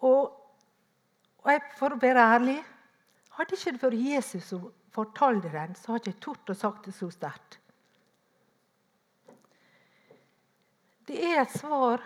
Og, 0.00 0.30
og 1.42 1.50
jeg, 1.52 1.64
for 1.78 1.94
å 1.94 2.00
være 2.00 2.28
ærlig 2.36 2.60
Hadde 3.32 3.56
ikke 3.56 3.72
det 3.72 3.80
vært 3.80 4.02
Jesus 4.04 4.48
som 4.50 4.64
fortalte 4.92 5.48
den, 5.48 5.70
så 5.72 5.94
hadde 5.94 6.10
jeg 6.10 6.18
ikke 6.18 6.24
tort 6.26 6.50
å 6.52 6.56
sagt 6.56 6.84
det 6.84 6.92
så 6.92 7.06
sterkt. 7.08 7.54
Det 11.08 11.16
er 11.16 11.40
et 11.40 11.54
svar 11.56 12.04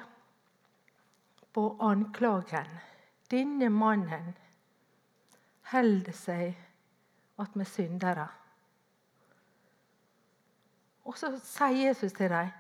på 1.51 1.65
anklagen. 1.83 2.71
Denne 3.31 3.69
mannen 3.71 4.35
holder 5.73 6.15
seg 6.15 6.55
attmed 7.43 7.67
syndere. 7.67 8.27
Og 11.07 11.19
så 11.19 11.33
sier 11.43 11.89
Jesus 11.89 12.15
til 12.15 12.31
dem 12.31 12.55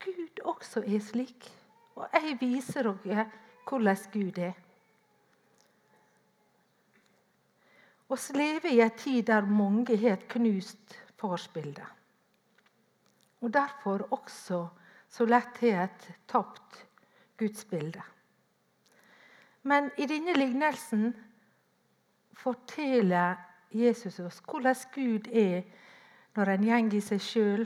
Gud 0.00 0.42
også 0.48 0.82
er 0.86 1.00
slik. 1.04 1.46
Og 1.94 2.08
jeg 2.14 2.36
viser 2.40 2.90
dere 3.04 3.26
hvordan 3.68 4.04
Gud 4.12 4.38
er. 4.38 4.54
Vi 8.10 8.16
lever 8.34 8.70
i 8.72 8.80
en 8.80 8.96
tid 8.98 9.22
der 9.22 9.46
mange 9.46 9.96
har 9.96 10.16
et 10.16 10.28
knust 10.28 10.96
farsbilde. 11.20 11.84
Og 13.40 13.52
derfor 13.52 14.08
også 14.10 14.66
så 15.08 15.26
lett 15.26 15.60
har 15.62 15.84
et 15.84 16.08
tapt 16.28 16.86
gudsbilde. 17.38 18.02
Men 19.62 19.90
i 19.96 20.06
denne 20.06 20.34
lignelsen 20.34 21.12
forteller 22.32 23.36
Jesus 23.70 24.18
oss 24.24 24.40
hvordan 24.48 24.76
Gud 24.94 25.28
er 25.28 25.62
når 26.36 26.54
en 26.54 26.66
gjeng 26.66 26.92
i 26.96 27.00
seg 27.04 27.22
sjøl 27.22 27.64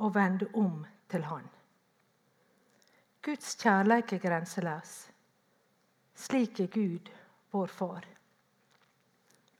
og 0.00 0.14
vender 0.14 0.48
om 0.56 0.84
til 1.10 1.26
Han. 1.28 1.48
Guds 3.20 3.52
kjærleik 3.60 4.14
er 4.16 4.22
grenseløs. 4.22 4.94
Slik 6.16 6.60
er 6.60 6.70
Gud, 6.72 7.10
vår 7.52 7.66
Far. 7.66 8.06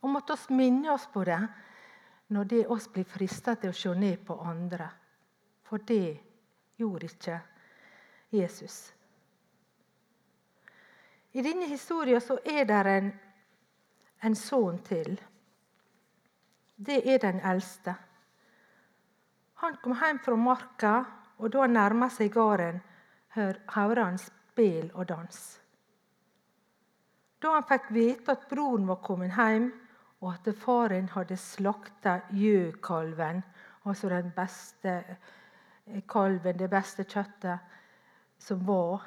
Og 0.00 0.08
måtte 0.08 0.32
oss 0.32 0.48
minne 0.48 0.92
oss 0.94 1.06
på 1.12 1.24
det 1.28 1.40
når 2.32 2.48
det 2.48 2.62
oss 2.72 2.86
blir 2.88 3.04
frista 3.04 3.56
til 3.58 3.72
å 3.72 3.76
se 3.76 3.92
ned 3.98 4.24
på 4.24 4.38
andre. 4.48 4.88
For 5.66 5.82
det 5.84 6.16
gjorde 6.80 7.10
ikke 7.10 7.36
Jesus. 8.32 8.78
I 11.32 11.42
denne 11.42 11.66
historien 11.70 12.22
er 12.44 12.64
det 12.64 12.96
en, 12.96 13.12
en 14.22 14.34
sønn 14.34 14.78
til 14.86 15.18
det 16.86 17.02
er 17.14 17.18
den 17.18 17.40
eldste. 17.44 17.94
Han 19.60 19.76
kom 19.82 19.98
hjem 20.00 20.20
fra 20.24 20.36
marka, 20.36 20.92
og 21.38 21.52
da 21.52 21.66
han 21.66 21.76
nærma 21.76 22.08
seg 22.12 22.32
gården, 22.32 22.80
hører 23.36 24.00
han 24.00 24.16
spel 24.18 24.88
og 24.94 25.08
dans. 25.08 25.40
Da 27.40 27.52
han 27.56 27.66
fikk 27.68 27.90
vite 27.92 28.32
at 28.32 28.48
broren 28.48 28.88
var 28.88 29.02
kommet 29.04 29.36
hjem, 29.36 29.68
og 30.20 30.32
at 30.34 30.48
faren 30.56 31.08
hadde 31.12 31.36
slakta 31.36 32.20
gjøkalven, 32.32 33.42
altså 33.84 34.08
den 34.08 34.32
beste 34.36 34.96
kalven, 36.08 36.58
det 36.58 36.68
beste 36.70 37.04
kjøttet 37.04 37.60
som 38.40 38.64
var, 38.66 39.04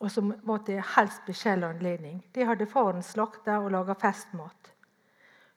og 0.00 0.10
som 0.12 0.32
var 0.48 0.62
til 0.64 0.80
helt 0.94 1.12
spesiell 1.12 1.64
anledning. 1.64 2.22
Det 2.32 2.46
hadde 2.48 2.68
faren 2.68 3.02
slakta 3.04 3.58
og 3.60 3.70
laga 3.74 3.94
festmat. 4.00 4.72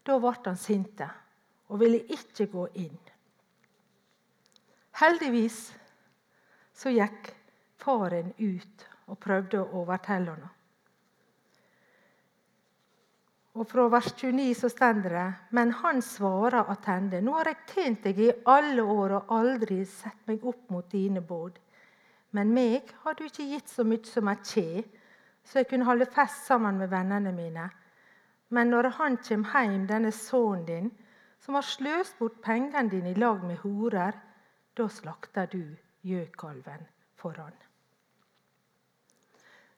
Da 0.03 0.17
ble 0.19 0.33
han 0.45 0.59
sint 0.59 1.03
og 1.03 1.79
ville 1.79 2.01
ikke 2.11 2.49
gå 2.51 2.67
inn. 2.83 2.97
Heldigvis 4.99 5.61
så 6.75 6.91
gikk 6.91 7.31
faren 7.79 8.33
ut 8.37 8.83
og 9.07 9.17
prøvde 9.23 9.61
å 9.61 9.81
overtale 9.83 10.35
henne. 10.35 10.51
Og 13.53 13.67
Fra 13.69 13.85
vers 13.85 14.07
29 14.17 14.53
så 14.57 14.69
stender 14.69 15.13
det 15.13 15.25
Men 15.53 15.71
han 15.83 16.01
svarer 16.01 16.71
attende. 16.73 17.21
Nå 17.21 17.35
har 17.37 17.51
jeg 17.51 17.67
tjent 17.69 18.07
deg 18.07 18.19
i 18.19 18.31
alle 18.49 18.81
år 18.81 19.19
og 19.19 19.35
aldri 19.35 19.83
sett 19.85 20.25
meg 20.25 20.45
opp 20.45 20.71
mot 20.73 20.89
dine 20.89 21.21
båd. 21.21 21.59
Men 22.33 22.53
meg 22.53 22.89
har 23.03 23.15
du 23.15 23.25
ikke 23.27 23.45
gitt 23.45 23.69
så 23.69 23.85
mye 23.85 24.05
som 24.09 24.29
et 24.31 24.45
kje, 24.49 24.83
så 25.45 25.61
jeg 25.61 25.69
kunne 25.69 25.87
holde 25.87 26.09
fest 26.09 26.47
sammen 26.47 26.79
med 26.81 26.89
vennene 26.89 27.33
mine. 27.35 27.67
Men 28.53 28.71
når 28.73 28.89
han 28.97 29.17
kommer 29.21 29.67
hjem, 29.67 29.87
denne 29.89 30.11
sønnen 30.11 30.65
din, 30.65 30.89
som 31.43 31.57
har 31.57 31.67
sløst 31.67 32.17
bort 32.19 32.39
pengene 32.41 32.89
dine 32.89 33.11
i 33.11 33.19
lag 33.19 33.43
med 33.43 33.59
horer, 33.65 34.17
da 34.73 34.87
slakter 34.89 35.49
du 35.51 35.61
gjøkalven 36.07 36.87
for 37.19 37.37
han. 37.37 37.53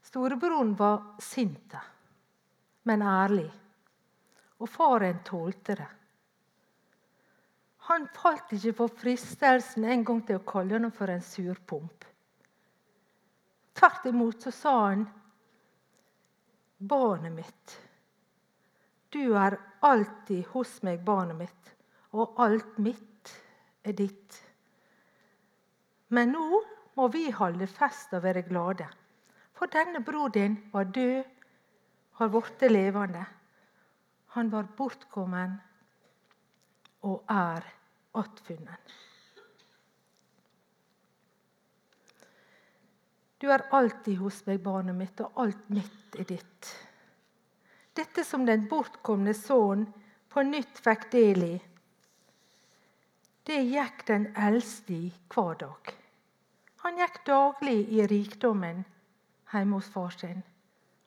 Storebroren 0.06 0.76
var 0.78 1.16
sint, 1.20 1.76
men 2.86 3.02
ærlig 3.02 3.50
og 4.62 4.70
faren 4.72 5.20
tålte 5.26 5.76
det. 5.76 5.92
Han 7.90 8.08
falt 8.16 8.54
ikke 8.56 8.74
for 8.80 8.94
fristelsen 9.02 9.86
en 9.86 10.06
gang 10.06 10.22
til 10.26 10.40
å 10.40 10.46
kalle 10.48 10.80
ham 10.80 10.94
for 10.94 11.12
en 11.12 11.22
surpomp. 11.22 12.06
Tvert 13.76 14.06
imot 14.08 14.42
så 14.42 14.52
sa 14.52 14.74
han, 14.88 15.06
'Barnet 16.80 17.32
mitt, 17.32 17.76
du 19.10 19.36
er 19.36 19.58
alltid 19.80 20.46
hos 20.52 20.82
meg, 20.84 21.04
barnet 21.04 21.38
mitt, 21.40 21.72
og 22.12 22.40
alt 22.40 22.78
mitt 22.78 23.32
er 23.84 23.96
ditt.' 23.96 24.42
Men 26.16 26.32
nå 26.36 26.62
må 26.96 27.08
vi 27.12 27.30
holde 27.32 27.68
fest 27.68 28.14
og 28.16 28.24
være 28.24 28.46
glade, 28.48 28.88
for 29.56 29.72
denne 29.72 30.04
bror 30.04 30.30
din 30.32 30.58
var 30.72 30.92
død, 30.96 31.24
har 32.20 32.32
blitt 32.32 32.62
levende. 32.72 33.26
Han 34.36 34.52
var 34.52 34.70
bortkommen 34.78 35.58
og 37.08 37.24
er 37.32 37.66
attfunnet. 38.16 38.96
Du 43.38 43.50
er 43.52 43.66
alltid 43.76 44.18
hos 44.22 44.42
meg, 44.48 44.62
barnet 44.64 44.96
mitt, 44.96 45.20
og 45.22 45.44
alt 45.44 45.70
mitt 45.74 46.16
er 46.20 46.28
ditt. 46.30 46.72
Dette 47.96 48.24
som 48.28 48.46
den 48.48 48.68
bortkomne 48.72 49.34
sønnen 49.36 49.88
på 50.32 50.44
nytt 50.44 50.82
fikk 50.84 51.10
del 51.14 51.44
i, 51.46 51.56
det 53.46 53.62
gikk 53.70 54.02
den 54.08 54.26
eldste 54.42 54.94
i 54.96 55.12
hver 55.30 55.56
dag. 55.62 55.94
Han 56.82 56.98
gikk 56.98 57.22
daglig 57.28 57.78
i 57.94 58.08
rikdommen 58.10 58.82
hjemme 59.52 59.78
hos 59.78 59.88
far 59.94 60.16
sin, 60.18 60.42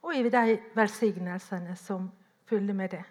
og 0.07 0.15
i 0.15 0.23
de 0.31 0.59
velsignelsene 0.79 1.75
som 1.77 2.07
fulgte 2.49 2.77
med 2.79 2.95
det. 2.95 3.05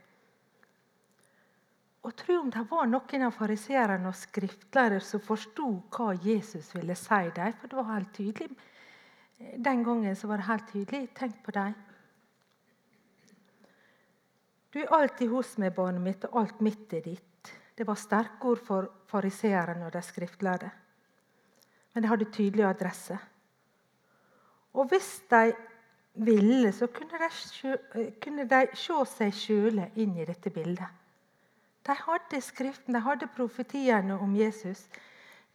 Og 2.07 2.15
tro 2.15 2.38
om 2.39 2.50
det 2.53 2.63
var 2.69 2.88
noen 2.88 3.27
av 3.27 3.36
fariseerne 3.36 4.07
og 4.07 4.15
skriftlærere 4.15 5.03
som 5.03 5.19
forsto 5.19 5.67
hva 5.91 6.13
Jesus 6.24 6.71
ville 6.77 6.95
si 6.95 7.21
dem. 7.36 7.55
For 7.59 7.67
det 7.67 7.79
var 7.81 7.89
helt 7.91 8.13
tydelig. 8.15 8.47
Den 9.38 9.84
gangen 9.84 10.15
så 10.15 10.27
var 10.27 10.38
det 10.38 10.48
helt 10.48 10.72
tydelig. 10.72 11.10
Tenk 11.15 11.44
på 11.46 11.51
dem. 11.51 11.74
Du 14.74 14.79
er 14.82 14.94
alltid 14.94 15.29
hos 15.29 15.56
meg, 15.62 15.74
barnet 15.75 16.03
mitt, 16.03 16.25
og 16.27 16.41
alt 16.41 16.60
mitt 16.62 16.94
er 16.94 17.06
ditt. 17.06 17.53
Det 17.77 17.86
var 17.88 17.98
sterke 17.98 18.50
ord 18.50 18.62
for 18.65 18.89
fariseerne 19.10 19.86
og 19.86 19.94
de 19.94 20.01
skriftlærde. 20.01 20.70
Men 21.93 22.04
de 22.04 22.10
hadde 22.10 22.32
tydelig 22.34 22.65
adresse. 22.65 23.17
Og 24.73 24.89
hvis 24.89 25.21
de 25.30 25.54
ville, 26.13 26.71
så 26.71 26.88
kunne 26.88 28.45
de, 28.50 28.62
se 28.73 28.97
seg 29.13 29.34
sjøle 29.34 29.91
inn 29.95 30.17
i 30.17 30.26
dette 30.26 30.50
bildet. 30.54 30.89
De 31.88 31.95
hadde 31.95 32.41
Skriften, 32.41 32.93
de 32.93 33.02
hadde 33.02 33.30
profetiene 33.32 34.17
om 34.19 34.36
Jesus. 34.36 34.88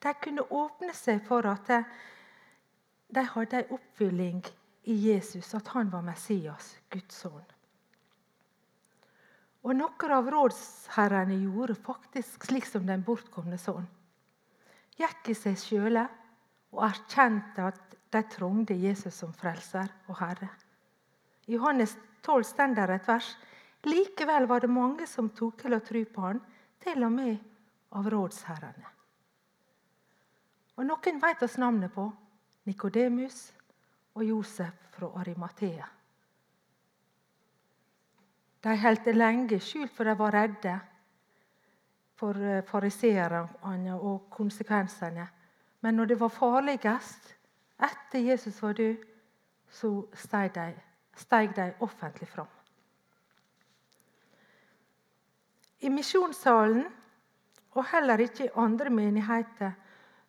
De 0.03 0.15
kunne 0.23 0.47
åpne 0.51 0.95
seg 0.97 1.21
for 1.27 1.47
at 1.47 1.71
de 3.13 3.25
hadde 3.29 3.59
en 3.61 3.75
oppfylling 3.77 4.45
i 4.89 4.95
Jesus, 5.09 5.55
at 5.55 5.69
han 5.75 5.91
var 5.93 6.05
Messias, 6.07 6.77
Guds 6.91 7.19
sønn. 7.23 7.51
Og 9.63 9.77
Noen 9.79 10.15
av 10.17 10.31
rådsherrene 10.33 11.37
gjorde 11.45 11.77
faktisk 11.79 12.49
slik 12.49 12.67
som 12.67 12.87
den 12.89 13.05
bortkomne 13.07 13.59
sønn. 13.61 13.85
Gikk 14.99 15.31
i 15.31 15.37
seg 15.39 15.61
sjøle 15.61 16.07
og 16.73 16.83
erkjente 16.89 17.69
at 17.69 17.97
de 18.13 18.23
trengte 18.33 18.75
Jesus 18.77 19.21
som 19.23 19.33
frelser 19.37 19.93
og 20.09 20.19
herre. 20.19 20.49
I 21.47 21.55
Johannes 21.55 21.95
12 22.25 22.49
stender 22.49 22.91
et 22.97 23.07
vers 23.09 23.31
Likevel 23.87 24.47
var 24.47 24.63
det 24.63 24.71
mange 24.71 25.07
som 25.11 25.31
tok 25.35 25.63
til 25.65 25.75
å 25.75 25.83
tro 25.83 26.03
på 26.07 26.23
han, 26.23 26.39
til 26.83 27.03
og 27.03 27.15
med 27.15 27.39
av 27.99 28.07
rådsherrene. 28.11 28.91
Og 30.79 30.87
Noen 30.87 31.19
vet 31.23 31.43
oss 31.43 31.59
navnet 31.59 31.93
på 31.95 32.07
Nikodemus 32.65 33.53
og 34.15 34.25
Josef 34.25 34.89
fra 34.93 35.11
Arimathea. 35.21 35.89
De 38.63 38.77
holdt 38.79 39.05
det 39.05 39.17
lenge 39.17 39.59
skjult, 39.61 39.91
for 39.91 40.07
de 40.07 40.15
var 40.19 40.35
redde 40.35 40.75
for 42.15 42.39
eh, 42.39 42.63
fariseerne 42.63 43.97
og 43.97 44.29
konsekvensene. 44.31 45.27
Men 45.81 45.95
når 45.95 46.13
det 46.13 46.21
var 46.21 46.29
farligst, 46.29 47.35
etter 47.83 48.23
Jesus 48.23 48.63
var 48.63 48.73
død, 48.79 48.97
så 49.73 49.91
steg 50.15 50.55
de, 50.55 50.73
steg 51.17 51.57
de 51.57 51.73
offentlig 51.81 52.29
fram. 52.29 52.51
I 55.81 55.89
misjonssalen 55.91 56.85
og 57.73 57.87
heller 57.91 58.21
ikke 58.23 58.45
i 58.45 58.55
andre 58.55 58.91
menigheter 58.91 59.73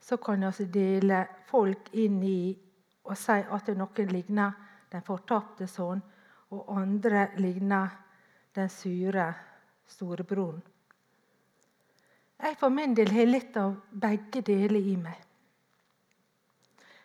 så 0.03 0.17
kan 0.17 0.39
vi 0.39 0.45
altså 0.45 0.65
dele 0.67 1.23
folk 1.47 1.93
inn 1.95 2.19
i 2.27 2.53
og 3.03 3.15
si 3.19 3.39
at 3.39 3.69
noen 3.77 4.11
ligner 4.11 4.51
den 4.91 5.03
fortapte 5.03 5.67
sønn, 5.67 6.01
og 6.53 6.69
andre 6.77 7.29
ligner 7.41 7.95
den 8.55 8.69
sure 8.69 9.25
storebroren. 9.89 10.61
Jeg 12.43 12.57
for 12.59 12.69
min 12.69 12.95
del 12.95 13.11
har 13.15 13.29
litt 13.29 13.55
av 13.57 13.77
begge 13.89 14.43
deler 14.43 14.91
i 14.91 14.97
meg. 14.99 15.17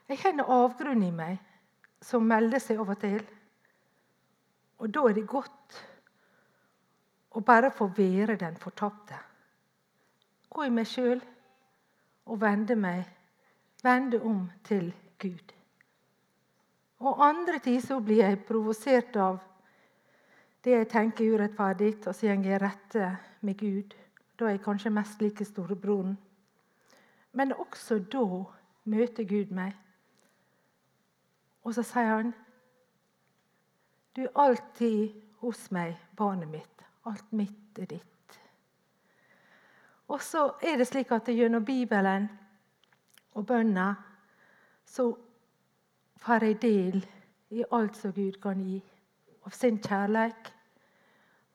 Jeg 0.09 0.19
har 0.23 0.35
en 0.35 0.45
avgrunn 0.59 1.03
i 1.07 1.13
meg 1.15 1.39
som 2.03 2.27
melder 2.27 2.63
seg 2.63 2.83
av 2.83 2.91
og 2.95 3.01
til. 3.01 3.23
Og 4.83 4.91
da 4.95 5.07
er 5.09 5.17
det 5.19 5.27
godt 5.31 5.81
å 7.39 7.43
bare 7.47 7.71
få 7.71 7.91
være 7.95 8.39
den 8.41 8.57
fortapte. 8.59 9.19
Gå 10.51 10.67
i 10.67 10.75
meg 10.75 10.89
sjøl 10.91 11.23
og 12.29 12.41
vende 12.41 12.77
meg 12.77 13.07
vende 13.83 14.21
om 14.23 14.51
til 14.65 14.95
Gud. 15.19 15.55
Og 16.99 17.29
andre 17.29 17.59
tider 17.59 18.01
blir 18.01 18.25
jeg 18.25 18.45
provosert 18.47 19.17
av 19.17 19.39
det 20.65 20.75
jeg 20.75 20.89
tenker 20.91 21.35
urettferdig, 21.35 21.93
og 22.07 22.15
så 22.15 22.27
går 22.27 22.51
jeg 22.51 22.63
rette 22.63 23.11
med 23.41 23.59
Gud. 23.59 23.95
Da 24.39 24.45
er 24.45 24.57
jeg 24.57 24.65
kanskje 24.65 24.91
mest 24.91 25.23
like 25.23 25.45
storebroren. 25.45 26.19
Men 27.33 27.53
også 27.53 27.99
da 28.13 28.25
møter 28.85 29.25
Gud 29.25 29.55
meg. 29.55 29.77
Og 31.63 31.75
så 31.75 31.83
sier 31.83 32.15
han, 32.17 32.35
'Du 34.17 34.23
er 34.23 34.35
alltid 34.35 35.15
hos 35.39 35.71
meg, 35.71 35.97
barnet 36.17 36.49
mitt.' 36.49 36.85
Alt 37.07 37.33
mitt 37.33 37.79
er 37.79 37.85
ditt. 37.85 38.18
Og 40.09 40.23
så 40.23 40.51
er 40.63 40.79
det 40.81 40.87
slik 40.89 41.11
at 41.13 41.29
gjennom 41.29 41.65
Bibelen 41.65 42.29
og 43.37 43.47
bønna 43.47 43.89
så 44.89 45.11
får 46.19 46.45
jeg 46.45 46.63
del 46.63 47.03
i 47.51 47.65
alt 47.73 47.97
som 47.97 48.13
Gud 48.13 48.41
kan 48.43 48.61
gi. 48.65 48.81
Av 49.45 49.55
sin 49.55 49.79
kjærleik, 49.81 50.51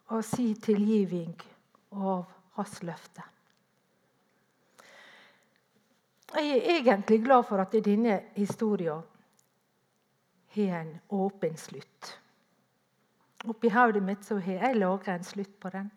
av 0.10 0.22
sin 0.26 0.56
tilgivning 0.62 1.34
og 1.92 2.10
av 2.10 2.26
hans 2.58 2.82
løfte. 2.86 3.24
Jeg 6.34 6.50
er 6.50 6.70
egentlig 6.80 7.20
glad 7.26 7.44
for 7.46 7.62
at 7.62 7.74
denne 7.86 8.20
historien 8.36 9.02
har 10.56 10.80
en 10.80 10.94
åpen 11.10 11.58
slutt. 11.58 12.20
Oppi 13.50 13.70
hodet 13.70 14.04
mitt 14.04 14.26
så 14.26 14.40
har 14.40 14.68
jeg 14.68 14.80
laga 14.80 15.14
en 15.14 15.26
slutt 15.26 15.60
på 15.60 15.70
den. 15.70 15.92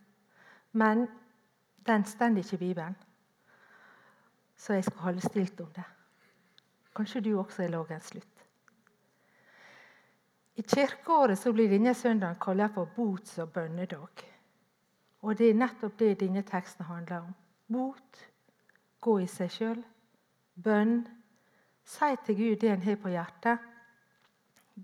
Men 0.73 1.07
den 1.87 2.05
står 2.05 2.37
ikke 2.37 2.55
i 2.55 2.59
Bibelen. 2.59 2.97
Så 4.57 4.73
jeg 4.73 4.85
skal 4.85 4.99
holde 4.99 5.21
stilt 5.21 5.61
om 5.61 5.73
det. 5.77 5.85
Kanskje 6.97 7.21
du 7.21 7.39
også 7.39 7.63
er 7.63 7.69
laga 7.69 7.99
slutt. 8.01 8.47
I 10.57 10.63
kirkeåret 10.63 11.39
så 11.39 11.53
blir 11.53 11.69
denne 11.69 11.93
søndagen 11.95 12.39
kalt 12.41 12.73
for 12.75 12.89
bots- 12.97 13.39
og 13.39 13.53
bønnedag. 13.53 14.25
Og 15.23 15.39
det 15.39 15.51
er 15.51 15.55
nettopp 15.55 15.99
det 15.99 16.21
denne 16.21 16.43
teksten 16.43 16.85
handler 16.85 17.27
om. 17.27 17.35
Bot, 17.73 18.23
gå 19.01 19.19
i 19.19 19.27
seg 19.27 19.51
sjøl. 19.51 19.85
bønn. 20.55 21.07
Si 21.85 22.17
til 22.25 22.37
Gud 22.37 22.57
det 22.61 22.71
en 22.71 22.83
har 22.83 22.97
på 22.97 23.09
hjertet. 23.09 23.59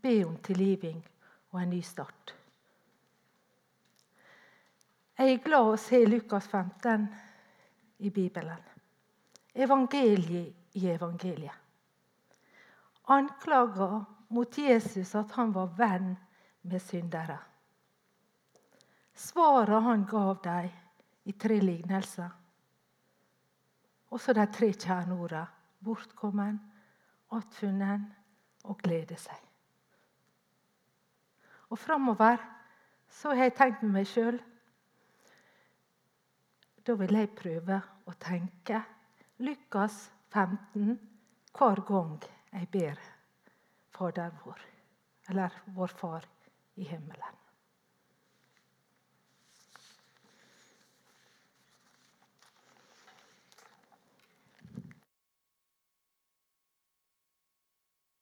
Be 0.02 0.24
om 0.26 0.36
tilgivning 0.36 1.04
og 1.50 1.62
en 1.62 1.70
ny 1.70 1.80
start. 1.80 2.41
Jeg 5.18 5.32
er 5.32 5.42
glad 5.44 5.74
å 5.74 5.78
se 5.80 6.00
Lukas 6.08 6.46
15 6.48 7.06
i 8.00 8.10
Bibelen. 8.10 8.60
Evangeliet 9.52 10.78
i 10.80 10.88
evangeliet. 10.88 11.58
Anklager 13.12 14.04
mot 14.32 14.58
Jesus 14.58 15.14
at 15.18 15.34
han 15.36 15.52
var 15.52 15.74
venn 15.76 16.14
med 16.62 16.80
syndere. 16.80 17.36
Svaret 19.14 19.82
han 19.84 20.06
gav 20.08 20.38
dem 20.44 20.70
i 21.28 21.32
tre 21.32 21.58
lignelser. 21.60 22.30
Også 24.12 24.32
de 24.32 24.46
tre 24.52 24.70
kjerneordene 24.72 25.46
bortkommen, 25.82 26.60
attfunnen 27.32 28.06
og 28.70 28.78
glede 28.78 29.16
seg. 29.18 29.38
Og 31.72 31.78
framover 31.80 32.38
så 33.10 33.32
har 33.32 33.48
jeg 33.48 33.56
tenkt 33.58 33.82
med 33.82 33.96
meg 33.96 34.08
sjøl 34.08 34.38
Da 36.82 36.96
vil 36.98 37.14
jeg 37.14 37.30
prøve 37.38 37.76
å 38.10 38.12
tenke 38.18 38.80
Lukas 39.46 39.98
15 40.34 40.96
hver 41.54 41.82
gang 41.86 42.16
jeg 42.50 42.68
ber 42.74 43.04
Fader 43.92 44.32
vår, 44.42 44.64
eller 45.30 45.62
Vår 45.76 45.94
Far 46.00 46.26
i 46.74 46.88
himmelen. 46.88 47.41